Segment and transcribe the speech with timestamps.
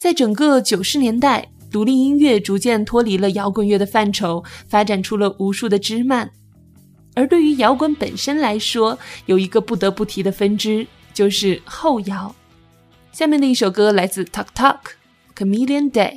[0.00, 6.30] 在整个九十年代，独立音乐逐渐脱离了摇滚乐的范畴，发展出了无数的枝蔓。
[7.14, 12.34] 而对于摇滚本身来说，有一个不得不提的分支，就是后摇。
[13.12, 14.78] 下面的一首歌来自 Talk Talk，
[15.36, 16.12] 《Chameleon Day》。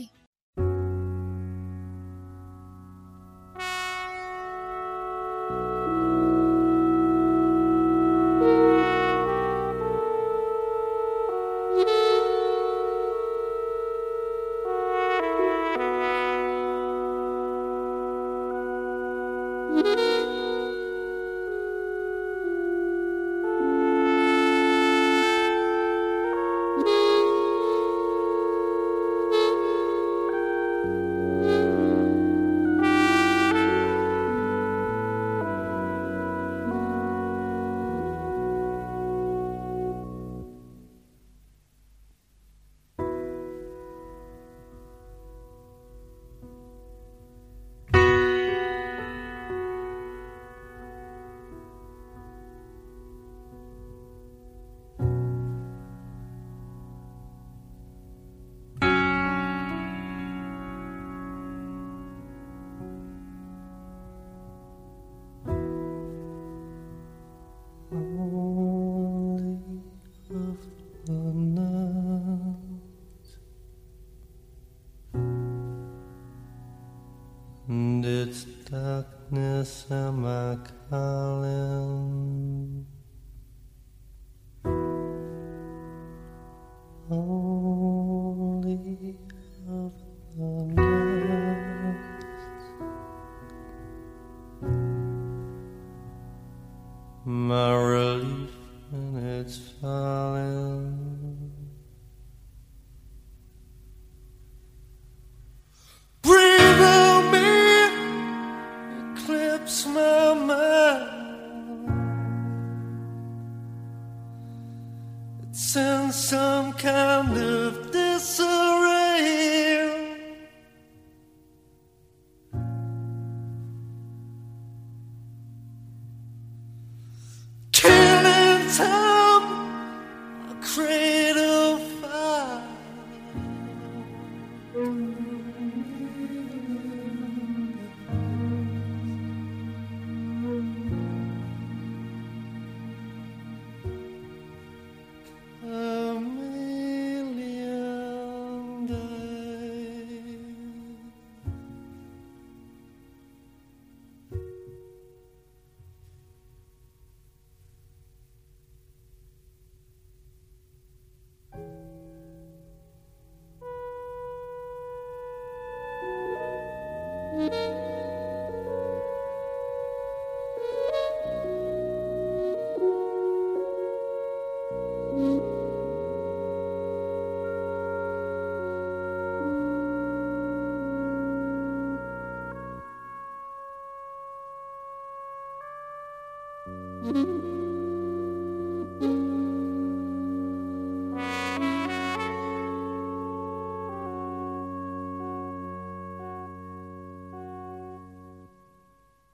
[78.73, 80.57] darkness am I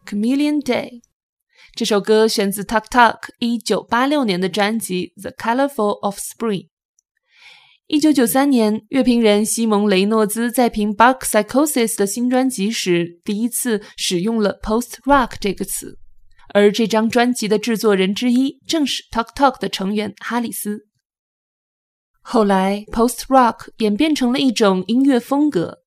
[0.09, 1.01] Chameleon Day
[1.75, 6.63] 这首歌选自 Tuk Tuk 一九八六年的专辑《The Colorful of Spring》。
[7.85, 15.99] 一九九三年，乐评人西蒙·雷诺兹在评《Bark Psychosis》的新专辑时，第一次使用了 “post rock” 这个词。
[16.55, 20.87] 而这张专辑的制作人之一正是 Tuk Tuk 的成员哈里斯。
[22.21, 25.83] 后来，post rock 演变成了一种音乐风格，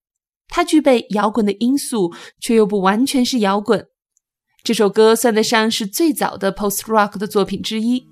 [0.47, 3.89] 它具备摇滚的因素，却又不完全是摇滚。
[4.65, 8.07] 这首歌算得上是最早的 post rock 的作品之一。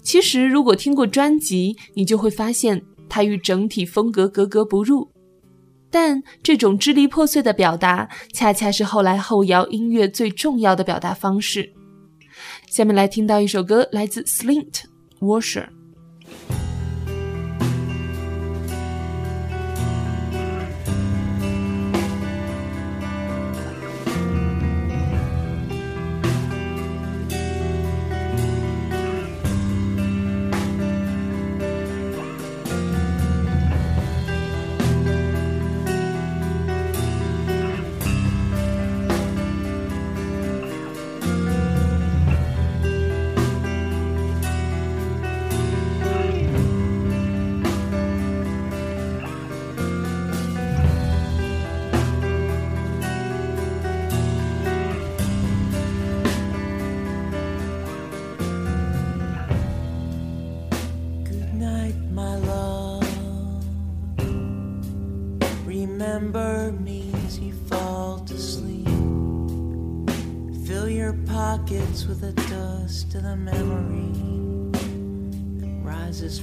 [0.00, 5.08] 其实，如果听过专辑，你就会发现它与整体风格格格不入。
[5.90, 11.72] 但这种支离破碎的表达，恰恰是后来后摇音乐最重要的表达方式。
[12.68, 14.84] 下面来听到一首歌，来自 Slint
[15.20, 15.66] Washer。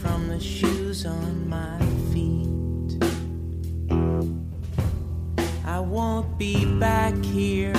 [0.02, 1.80] From the shoes on my
[2.12, 3.04] feet.
[5.66, 7.74] I won't be back here,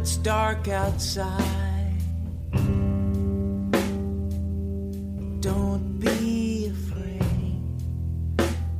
[0.00, 1.98] it's dark outside.
[5.40, 7.60] Don't be afraid.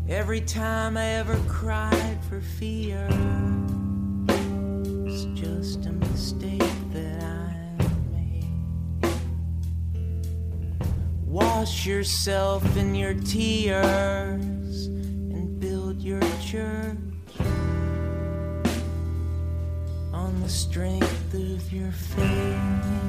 [0.08, 3.06] Every time I ever cried for fear,
[5.04, 9.20] it's just a mistake that I made.
[11.26, 17.09] Wash yourself in your tears and build your church
[20.40, 22.99] the strength of your faith.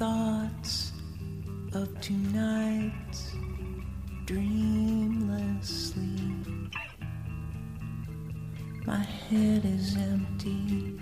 [0.00, 0.92] Thoughts
[1.74, 3.32] of two nights
[4.24, 6.72] dreamless sleep.
[8.86, 8.96] My
[9.28, 10.98] head is empty,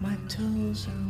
[0.00, 1.05] my toes are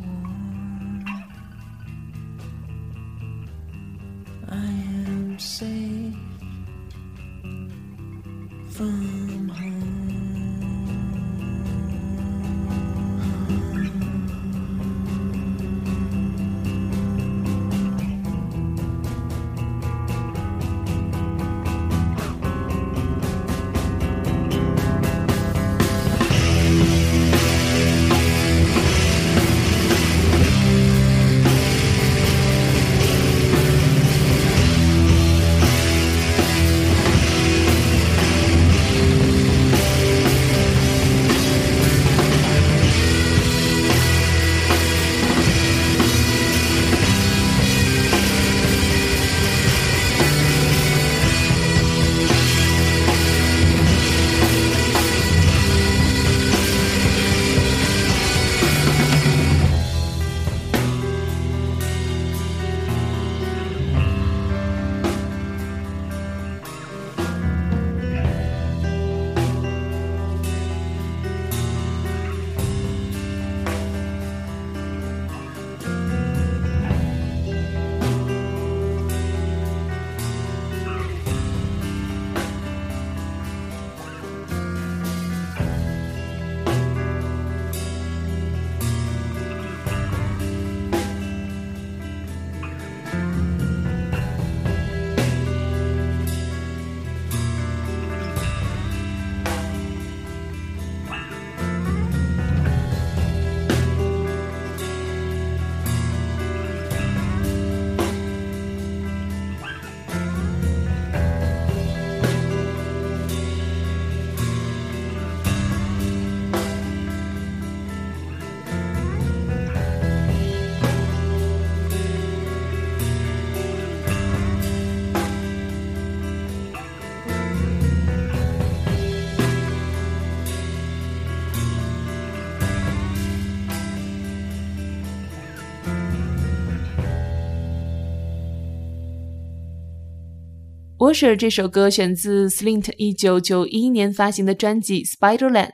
[141.06, 145.68] Washer 这首歌选自 Slint 一九九一年发行的专辑《Spiderland》。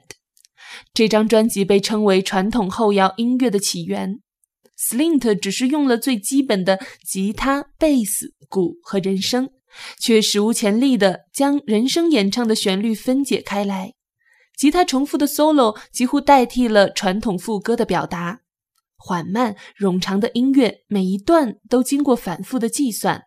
[0.92, 4.20] 这张专辑被称为传统后摇音乐的起源。
[4.78, 9.48] Slint 只是用了最基本的吉他、贝斯、鼓和人声，
[9.98, 13.94] 却史无前例地将人声演唱的旋律分解开来。
[14.58, 18.40] 吉他重复的 solo 几乎代替了传统副歌的表达。
[18.98, 23.22] 缓慢冗长的音乐，每一段都经过反复的计算。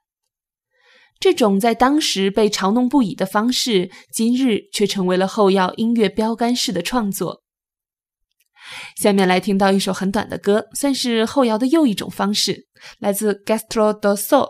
[1.20, 7.44] 这种在当时被嘲弄不已的方式，今日却成为了后摇音乐标杆式的创作。
[8.96, 12.68] 下面来听到一首很短的歌，算是后摇的又一种方式，
[13.00, 14.50] 来自 Gastro do Sol，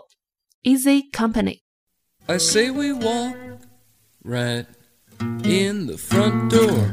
[0.62, 1.44] Easy Company》。
[2.26, 3.34] I say we walk
[4.24, 4.66] right
[5.44, 6.92] in the front door.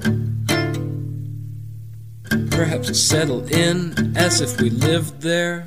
[2.50, 5.66] Perhaps settle in as if we lived there.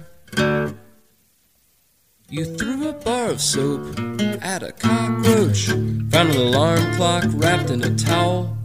[2.28, 4.00] You threw a bar of soap
[4.42, 5.66] at a cockroach,
[6.11, 8.59] found an alarm clock wrapped in a towel.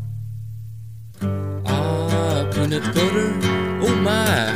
[1.22, 3.38] Ah, peanut butter,
[3.84, 4.50] oh my.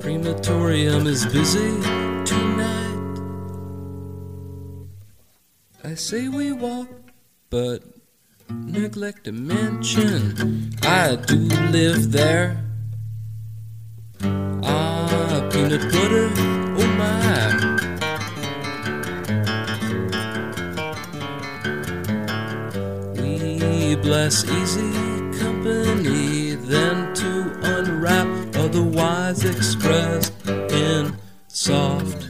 [0.00, 1.68] Crematorium is busy
[2.24, 3.20] tonight.
[5.84, 6.88] I say we walk,
[7.50, 7.82] but
[8.48, 11.36] neglect to mention I do
[11.70, 12.71] live there
[15.71, 16.29] peanut butter,
[16.79, 17.77] oh my.
[23.15, 24.91] We bless easy
[25.39, 27.31] company, then to
[27.63, 31.15] unwrap, otherwise expressed in
[31.47, 32.27] soft.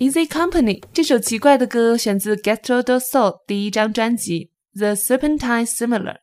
[0.00, 6.14] Easy Company 这首奇怪的歌选自 Getro do Sol 第一张专辑《The Serpentine Similar》。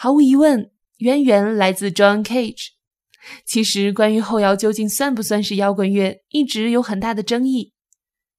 [0.00, 2.68] 毫无疑问，渊源来自 John Cage。
[3.44, 7.72] 其实，关于后摇究竟算不算是摇滚乐，一直有很大的争议。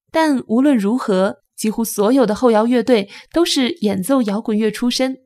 [0.09, 5.17] 但无论如何，几乎所有的后摇乐队都是演奏摇滚乐出身。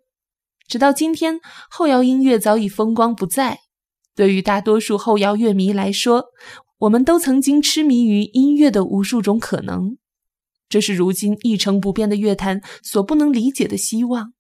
[0.67, 3.59] 直到今天，后摇音乐早已风光不再。
[4.15, 6.25] 对于大多数后摇乐迷来说，
[6.79, 9.99] 我们都曾经痴迷于音乐的无数种可能。
[10.67, 14.32] 这是如今一成不变的乐坛所不能理解的希望。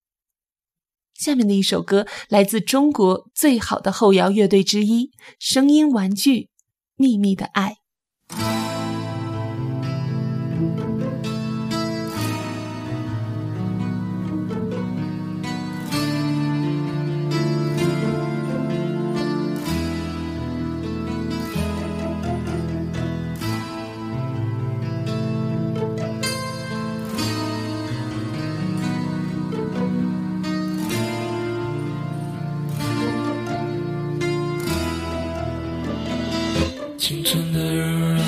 [1.13, 6.49] 下面的一首歌来自中国最好的后摇乐队之一声音玩具
[6.95, 7.77] 秘密的爱。
[37.05, 38.23] 青春的人啊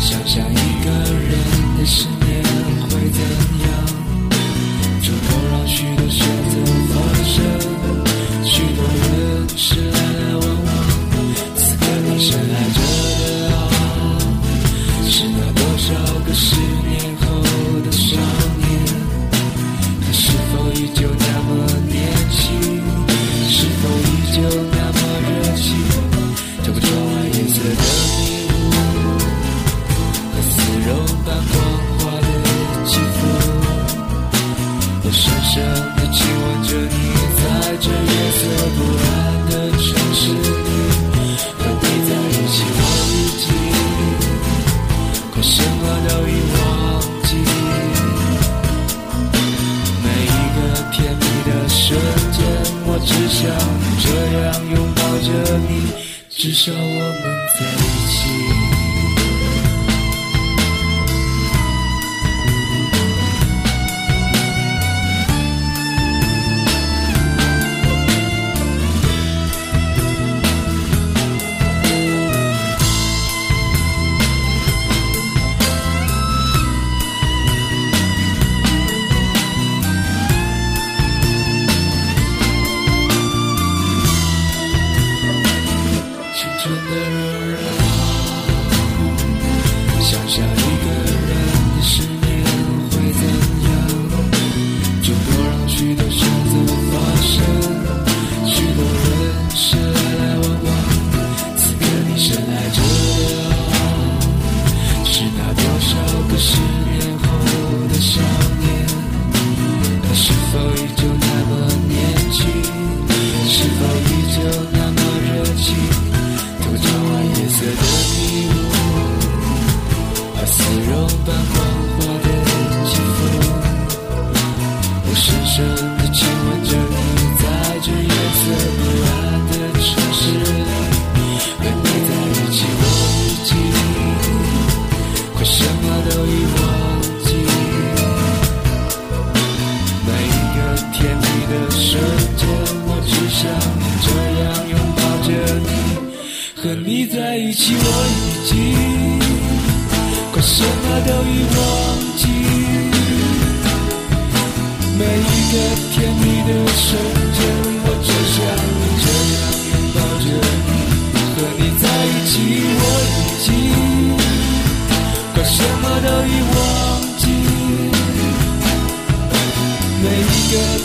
[0.00, 0.79] 想像一
[53.04, 53.50] 只想
[54.00, 54.08] 这
[54.40, 55.92] 样拥抱着你，
[56.28, 57.22] 至少我们
[57.58, 58.59] 在一起。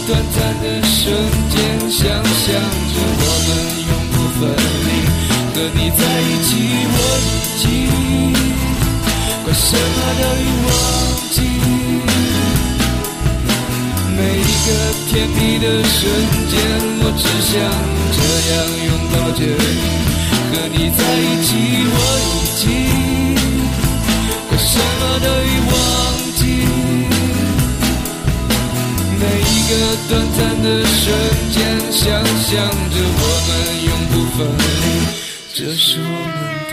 [0.07, 1.01] 短暂的瞬
[1.49, 1.57] 间，
[1.89, 3.49] 想象着我们
[3.89, 4.39] 永不分
[4.85, 4.87] 离，
[5.51, 6.49] 和你在一起，
[6.93, 7.63] 我已经
[9.43, 10.69] 快什么都已忘
[11.31, 11.35] 记。
[14.15, 14.69] 每一个
[15.09, 15.97] 甜蜜的瞬
[16.51, 16.53] 间，
[17.01, 17.53] 我只想
[18.13, 18.17] 这
[18.53, 18.53] 样
[18.85, 19.73] 拥抱着你，
[20.51, 21.49] 和你在一起，
[21.89, 22.63] 我已经
[24.49, 25.73] 快什么都已忘
[26.19, 26.24] 记。
[29.65, 29.73] 一个
[30.07, 31.05] 短暂的瞬
[31.49, 31.57] 间
[31.91, 33.49] 想象着我们
[33.83, 34.85] 永不分离。
[35.55, 36.64] 这是我们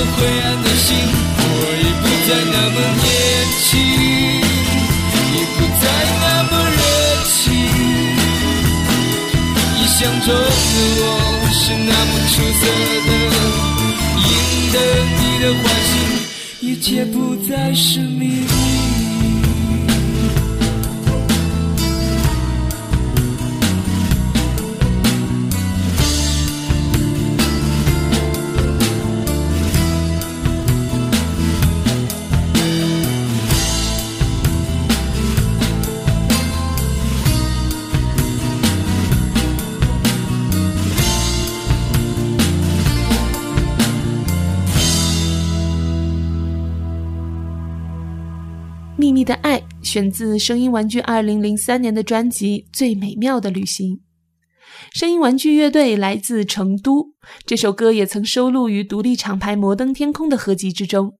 [0.00, 0.96] 颗灰暗的心，
[1.36, 1.44] 我
[1.76, 3.06] 已不再那么年
[3.60, 3.68] 轻，
[5.34, 5.84] 也不再
[6.22, 6.80] 那么热
[7.28, 7.38] 情。
[9.76, 10.34] 臆想中的
[10.96, 11.04] 我
[11.52, 12.62] 是那么出色
[13.06, 13.08] 的，
[14.24, 14.28] 赢
[14.72, 14.76] 得
[15.18, 15.92] 你的欢心，
[16.60, 17.14] 一切不
[17.46, 18.20] 再是秘。
[49.90, 53.96] 选自声音玩具2003年的专辑《最美妙的旅行》。
[54.92, 57.12] 声音玩具乐队来自成都，
[57.44, 61.18] 这首歌也曾收录于独立厂牌摩登天空的合集之中。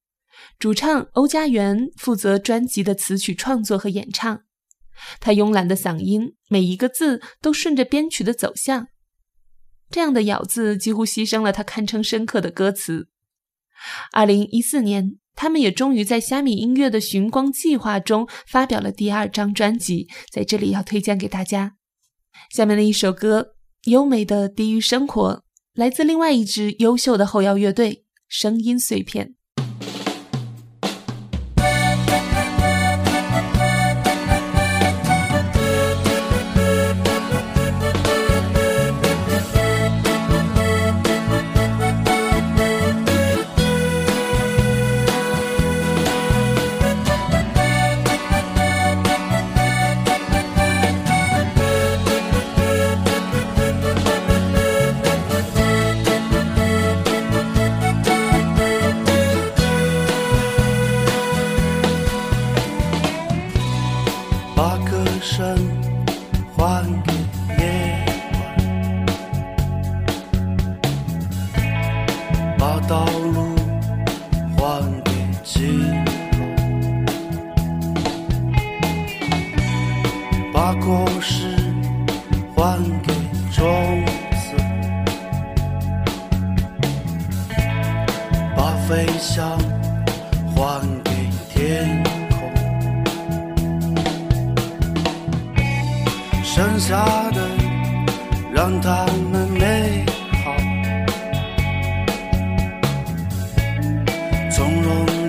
[0.57, 4.43] 主唱欧家园负责专辑的词曲创作和演唱，
[5.19, 8.87] 他慵懒的嗓音，每一个字都顺着编曲的走向，
[9.91, 13.09] 这样的咬字几乎牺牲了他堪称深刻的歌词。
[14.13, 15.20] 2014年。
[15.41, 21.77] 他们也终于在虾米音乐的寻光计划中发表了第二张专辑，在这里要推荐给大家。
[22.51, 23.55] 下面的一首歌
[23.91, 25.33] 《优美的地狱生活》
[25.73, 27.91] 来自另外一支优秀的后摇乐队
[28.29, 29.29] 《声音碎片》。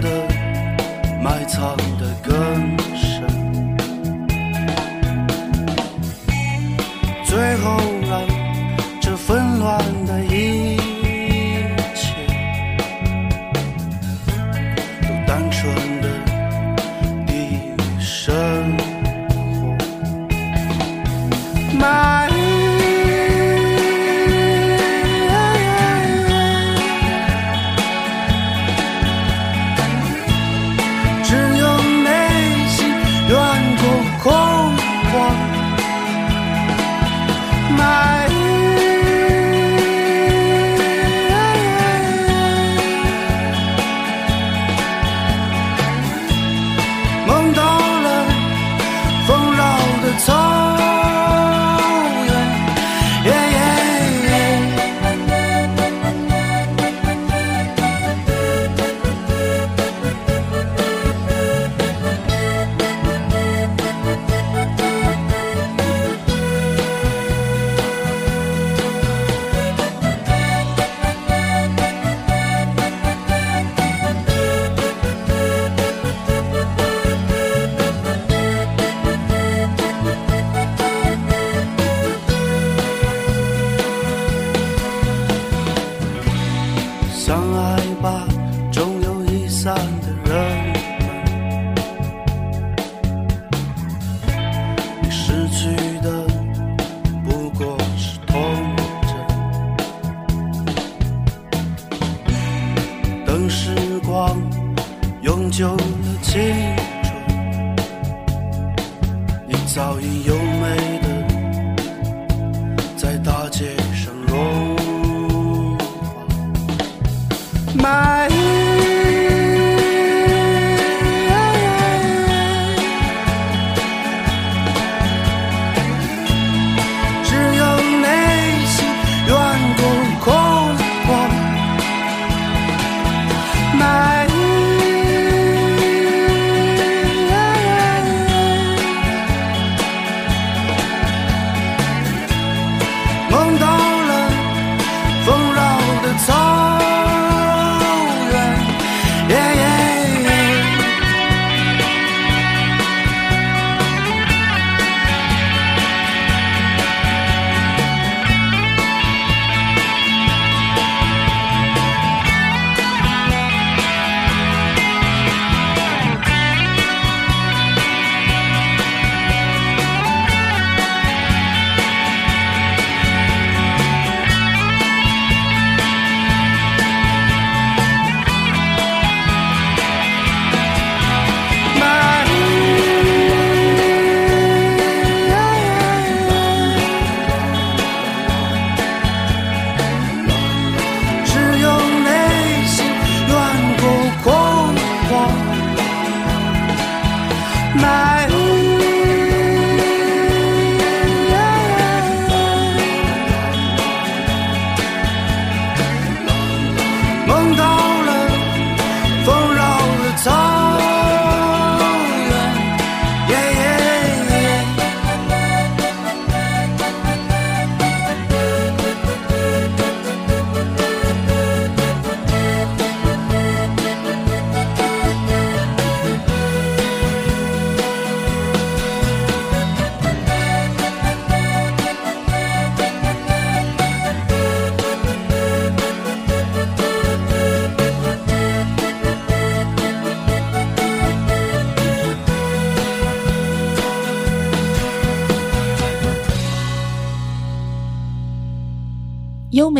[0.01, 0.27] 的
[1.21, 2.33] 埋藏的更
[2.95, 3.27] 深，
[7.25, 7.77] 最后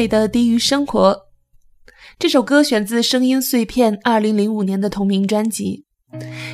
[0.01, 1.15] 美的低于生活。
[2.17, 5.85] 这首歌选自《声音碎片》二零零五年的同名专辑。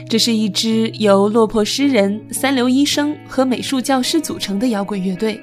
[0.10, 5.39] 这是一支由落魄诗人、三流医生和美术教师组成的摇滚乐队。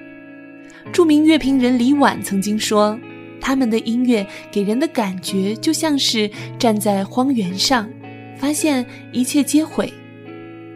[0.93, 2.99] 著名乐评人李婉曾经说
[3.41, 7.89] ：“他们的音乐给人的感觉就像是站在荒原上，
[8.37, 9.91] 发现一切皆毁，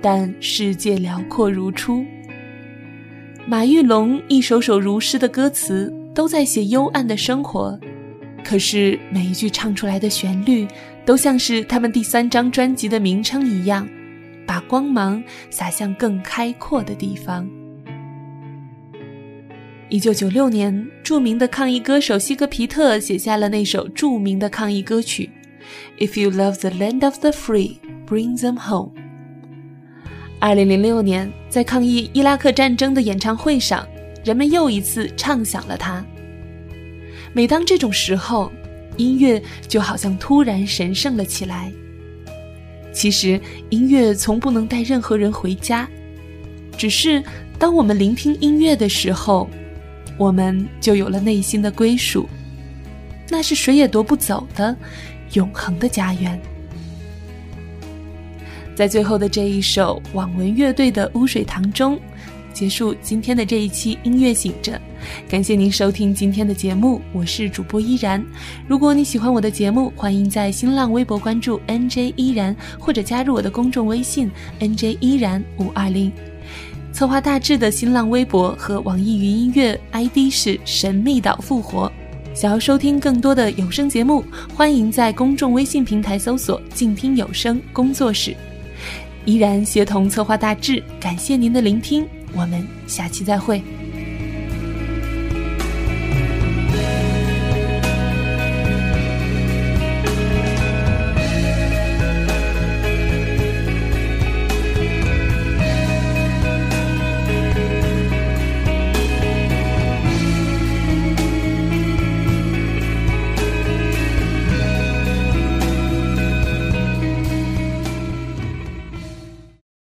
[0.00, 2.02] 但世界辽阔如初。”
[3.46, 7.78] 马玉龙一首首如诗的歌词都在写幽暗的生活，
[8.42, 10.66] 可是每一句唱出来的旋律，
[11.06, 13.88] 都像是他们第三张专辑的名称一样，
[14.44, 17.48] 把光芒洒向更开阔的地方。
[19.88, 25.30] 一九九六年，著名的抗议歌手西格皮特写下了那首著名的抗议歌曲
[26.04, 27.76] 《If You Love the Land of the Free,
[28.08, 28.90] Bring Them Home》。
[30.40, 33.86] 二零零六年，在抗议伊拉克战争的演唱会上，
[34.24, 36.04] 人们又一次唱响了它。
[37.32, 38.50] 每当这种时候，
[38.96, 41.72] 音乐就好像突然神圣了起来。
[42.92, 45.88] 其实，音乐从不能带任何人回家，
[46.76, 47.22] 只是
[47.58, 49.48] 当我们聆听音乐的时候，
[50.16, 52.28] 我们就有了内心的归属，
[53.28, 54.76] 那是谁也夺不走的
[55.34, 56.40] 永恒的家园。
[58.74, 62.00] 在最后的这一首网文乐队的《污水塘》中，
[62.58, 64.80] 结束今天的这一期音乐醒着。
[65.28, 68.20] 感谢您收听今天的节目，我是主播依然。
[68.66, 76.10] 如果你喜欢我的节目，欢迎在新浪微博关注 NJ 依然，或者加入我的公众微信 NJ 依然五二零。
[76.92, 81.92] 策划大致的新浪微博和网易云音乐 ID 是神秘岛复活。
[82.34, 88.36] 想要收听更多的有声节目，欢迎在公众微信平台搜索“静听有声工作室”。
[89.24, 93.62] 依然协同策划大致，感谢您的聆听，我们下期再会。